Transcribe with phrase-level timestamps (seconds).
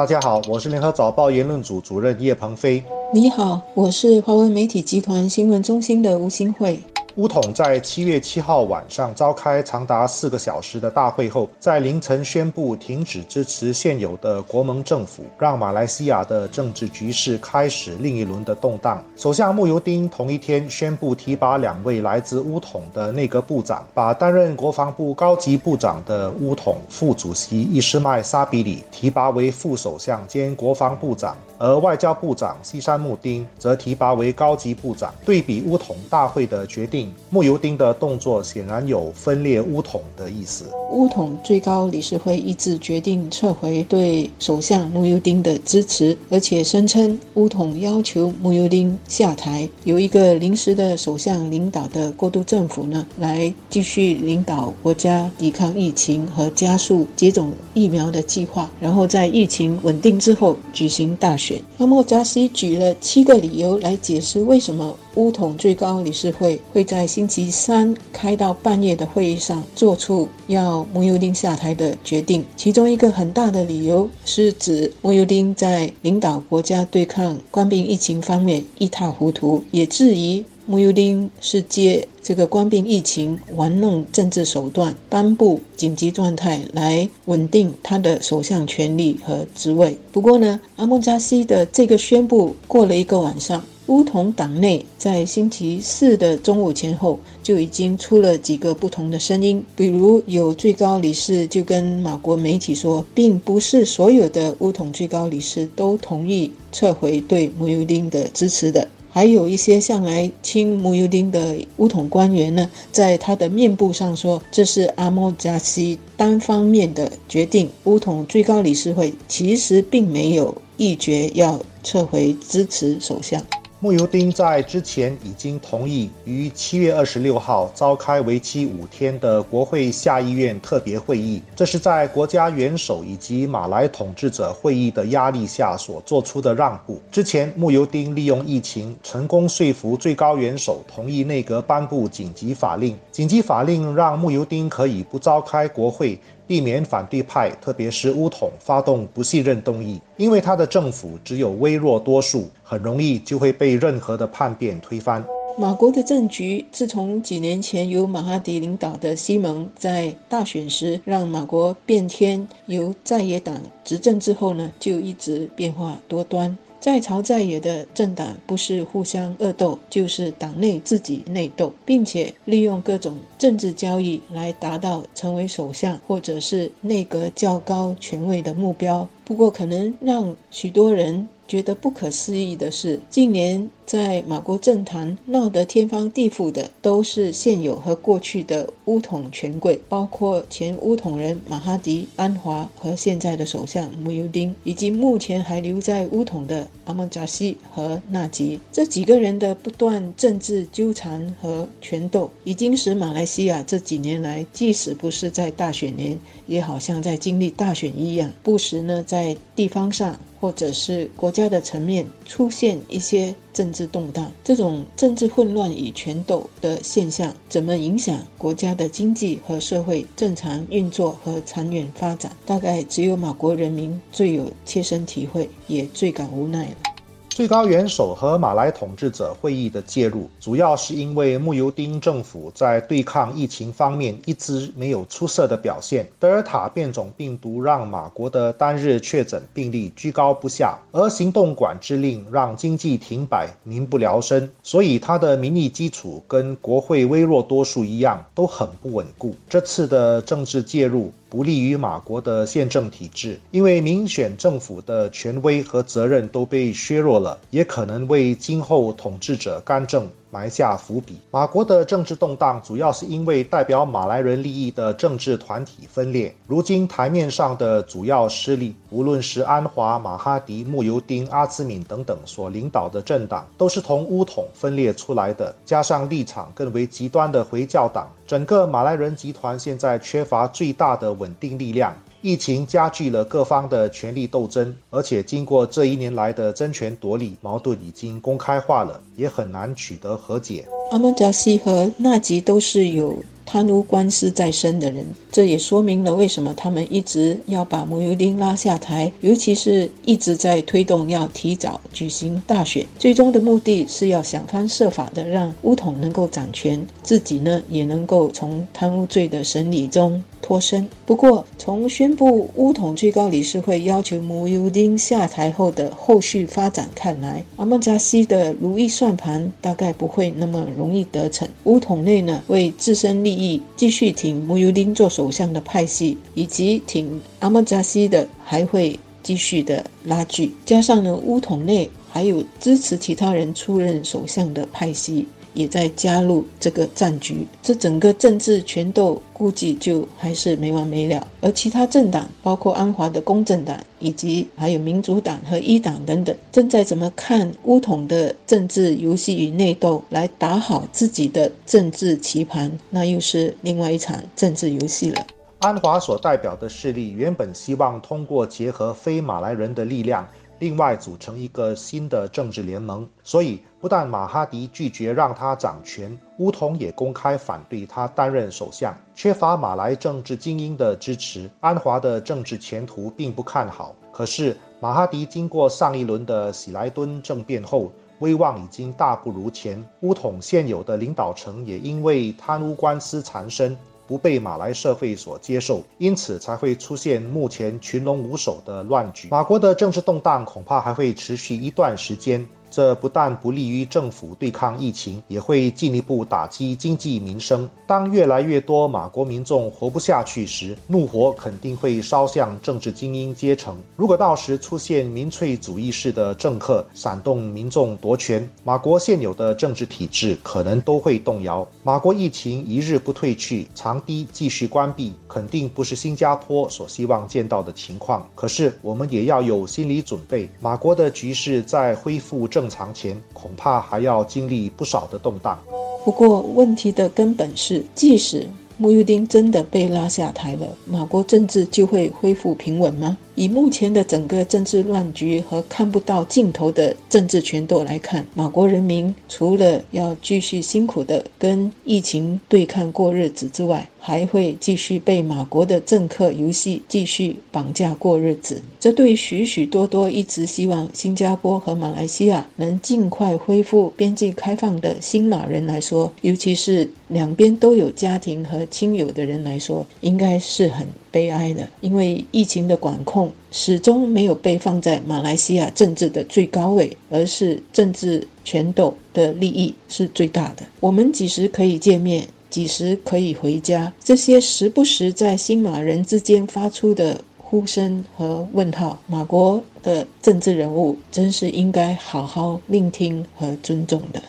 [0.00, 2.82] 大家好，我是联合早报言论组主任叶鹏飞。
[3.12, 6.80] 你好，我是华为媒体集团新闻中心的吴新慧。
[7.20, 19.04] 乌统在七月七号晚上召开长达四个小时的大会后，在凌晨宣布停止支持现有的国盟政府，让马来西亚的政治局势开始另一轮的动荡。
[19.18, 31.36] 首相慕尤丁同一天宣布提拔两位来自乌统的内阁部长，把担任国防部高级部长的乌统副主席伊斯麦沙比里提拔为副首相兼国防部长。
[31.58, 35.12] 而外交部长西山木丁则提拔为高级部长。
[35.26, 40.64] 对比乌统大会的决定，穆尤丁的动作显然有分裂乌统的意思。
[40.92, 61.62] 乌统最高理事会一致决定撤回对首相穆尤丁的支持，而且声称乌统要求穆尤丁下台，由一个临时的首相领导的过渡政府呢，来继续领导国家抵抗疫情和加速接种疫苗的计划，然后在疫情稳定之后举行大选。
[61.78, 72.44] 阿莫扎西举了七个理由来解释为什么乌统最高理事会会在星期三开到半夜的会议上做出要穆尤丁下台的决定。
[72.56, 80.44] 其中一个很大的理由是指穆尤丁在领导国家对抗官兵疫情方面一塌糊涂，也质疑。
[80.66, 89.98] 穆尤丁是借这个官兵疫情玩弄政治手段，颁布紧急状态来稳定他的首相权力和职位。
[90.12, 99.64] 不过呢，阿莫扎西的这个宣布过了一个晚上，乌统党内在星期四的中午前后就已经出了几个不同的声音。
[99.74, 108.86] 比如有最高理事就跟马国媒体说，并不是所有的乌统最高理事都同意撤回对穆尤丁的支持的。
[109.10, 117.68] 还有一些向来亲穆尤丁的乌统官员呢，在他的面部上说，这是阿莫扎西单方面的决定。
[117.82, 123.44] 乌统最高理事会其实并没有议决要撤回支持首相。
[123.82, 137.00] 穆尤丁在之前已经同意于七月二十六号召开为期五天的国会下议院特别会议，这是在国家元首以及马来统治者会议的压力下所做出的让步。
[137.10, 146.20] 之前，穆尤丁利用疫情成功说服最高元首同意内阁颁布紧急法令，紧急法令让穆尤丁可以不召开国会。
[146.50, 155.24] 避免反对派，特别是乌统发动不信任动议，因为他的政府只有微弱多数，很容易就会被任何的叛变推翻。
[155.56, 166.58] 马国的政局自从几年前由马哈迪领导的西蒙在大选时让马国变天，由在野党执政之后呢，就一直变化多端。
[166.80, 179.06] 在朝在野的政党不是互相恶斗，就是党内自己内斗，并且利用各种政治交易来达到成为首相或者是内阁较高权位的目标。
[179.24, 181.28] 不过，可能让许多人。
[181.50, 198.60] 觉得不可思议的是，近年在马国政坛闹得天翻地覆的，都是现有和过去的乌统权贵，包括前乌统人马哈迪、安华和现在的首相穆尤丁，以及目前还留在乌统的阿曼扎西和纳吉。
[198.70, 206.16] 这几个人的不断政治纠缠和权斗，已经使马来西亚这几年来，即使不是在大选年，
[206.46, 210.16] 也好像在经历大选一样，不时呢在地方上。
[210.40, 222.34] 或者是国家的层面出现一些政治动荡，这种政治混乱与权斗的现象，怎么影响国家的经济和社会正常运作和长远发展？
[222.46, 226.89] 大概只有马国人民最有切身体会，也最感无奈了。
[227.30, 236.06] 最高元首和马来统治者会议的介入，主要是因为穆尤丁政府在对抗疫情方面一直没有出色的表现。
[236.18, 249.34] 德尔塔变种病毒让马国的单日确诊病例居高不下，而行动管制令让经济停摆、民不聊生，所以他的民意基础跟国会微弱多数一样都很不稳固。
[249.48, 251.12] 这次的政治介入。
[251.30, 260.10] 不利于马国的宪政体制，因为民选政府的权威和责任都被削弱了，也可能为今后统治者干政。
[260.30, 261.20] 埋下伏笔。
[261.30, 266.34] 马国的政治动荡主要是因为代表马来人利益的政治团体分裂。
[266.46, 275.54] 如今台面上的主要势力，无论是安华、马哈迪、穆尤丁、阿兹敏等等所领导的政党，都是从乌统分裂出来的。
[275.64, 281.94] 加上立场更为极端的回教党，整个马来人集团现在缺乏最大的稳定力量。
[282.22, 290.68] 疫情加剧了各方的权力斗争，而且经过这一年来的争权夺利，矛盾已经公开化了，也很难取得和解。
[290.90, 293.16] 阿曼扎西和纳吉都是有。
[293.52, 295.04] 贪污官司在身的人。
[295.32, 302.86] 这也说明了为什么他们一直要把穆尤丁拉下台，尤其是一直在推动要提早举行大选。
[302.96, 310.22] 最终的目的是要想方设法的让乌统能够掌权，自己呢也能够从贪污罪的审理中。
[310.42, 310.88] 脱身。
[311.04, 321.46] 不过，从宣布乌统最高理事会要求穆尤丁下台后的后续发展看来，阿曼扎西的如意算盘大概不会那么容易得逞。
[321.64, 330.50] 乌统内呢，为自身利益继续挺穆尤丁做首相的派系，以及挺阿莫扎西的，还会继续的拉锯。
[330.64, 335.26] 加上呢，乌统内还有支持其他人出任首相的派系。
[335.54, 341.26] 也在加入这个战局，这整个政治权斗估计就还是没完没了。
[341.40, 355.26] 而其他政党，包括安华的公正党，以及还有民主党和一党等等，正在怎么看乌统的政治游戏与内斗，来打好自己的政治棋盘，那又是另外一场政治游戏了。
[355.60, 360.26] 安华所代表的势力原本希望通过结合非马来人的力量。
[360.60, 368.94] 另外组成一个新的政治联盟，所以不但马哈迪拒绝让他掌权，乌统也公开反对他担任首相。
[369.14, 373.94] 缺乏马来政治精英的支持，安华的政治前途并不看好。
[374.12, 379.82] 可是马哈迪经过上一轮的喜来敦政变后，威望已经大不如前。
[380.00, 383.74] 乌统现有的领导层也因为贪污官司缠身。
[384.10, 389.28] 不被马来社会所接受，因此才会出现目前群龙无首的乱局。
[389.30, 392.44] 马国的政治动荡恐怕还会持续一段时间。
[392.70, 397.68] 这不但不利于政府对抗疫情，也会进一步打击经济民生。
[397.84, 403.76] 当越来越多马国民众活不下去时，怒火肯定会烧向政治精英阶层。
[403.96, 411.66] 如果到时出现民粹主义式的政客煽动民众夺权，马国现有的政治体制可能都会动摇。
[411.82, 418.24] 马国疫情一日不退去，长堤继续关闭，肯定不是新加坡所希望见到的情况。
[418.36, 422.59] 可是我们也要有心理准备，马国的局势在恢复正。
[422.60, 425.58] 正常前恐怕还要经历不少的动荡。
[426.04, 428.46] 不过，问题的根本是，即使
[428.76, 433.16] 穆尤丁真的被拉下台了，马国政治就会恢复平稳吗？
[433.40, 448.60] 以目前的整个政治乱局和看不到尽头的政治权斗来看，马国人民除了要继续辛苦的跟疫情对抗过日子之外，还会继续被马国的政客游戏继续绑架过日子。
[448.78, 460.86] 这对许许多多一直希望新加坡和马来西亚能尽快恢复边境开放的新马人来说，尤其是两边都有家庭和亲友的人来说，应该是很。
[461.10, 470.64] 悲哀的，因为疫情的管控始终没有被放在马来西亚政治的最高位，而是政治权斗的利益是最大的。
[470.80, 484.22] 我们几时可以见面，几时可以回家，这些时不时在新马人之间发出的呼声和问号，马国的政治人物真是应该好好聆听和尊重的。